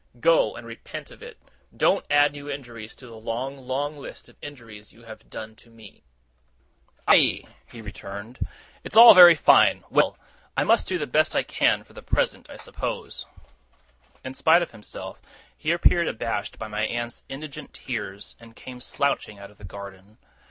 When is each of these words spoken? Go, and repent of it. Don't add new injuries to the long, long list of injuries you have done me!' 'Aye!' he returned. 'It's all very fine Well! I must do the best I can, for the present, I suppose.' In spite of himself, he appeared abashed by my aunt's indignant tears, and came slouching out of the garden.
Go, 0.19 0.55
and 0.55 0.65
repent 0.65 1.11
of 1.11 1.21
it. 1.21 1.37
Don't 1.77 2.03
add 2.09 2.31
new 2.31 2.49
injuries 2.49 2.95
to 2.95 3.05
the 3.05 3.19
long, 3.19 3.55
long 3.59 3.99
list 3.99 4.29
of 4.29 4.35
injuries 4.41 4.91
you 4.91 5.03
have 5.03 5.29
done 5.29 5.55
me!' 5.69 6.01
'Aye!' 7.07 7.43
he 7.71 7.83
returned. 7.83 8.39
'It's 8.83 8.95
all 8.97 9.13
very 9.13 9.35
fine 9.35 9.83
Well! 9.91 10.17
I 10.57 10.63
must 10.63 10.87
do 10.87 10.97
the 10.97 11.05
best 11.05 11.35
I 11.35 11.43
can, 11.43 11.83
for 11.83 11.93
the 11.93 12.01
present, 12.01 12.49
I 12.49 12.57
suppose.' 12.57 13.27
In 14.25 14.33
spite 14.33 14.63
of 14.63 14.71
himself, 14.71 15.21
he 15.55 15.71
appeared 15.71 16.07
abashed 16.07 16.57
by 16.57 16.67
my 16.67 16.81
aunt's 16.87 17.23
indignant 17.29 17.71
tears, 17.71 18.35
and 18.39 18.55
came 18.55 18.79
slouching 18.79 19.37
out 19.37 19.51
of 19.51 19.59
the 19.59 19.63
garden. 19.65 20.17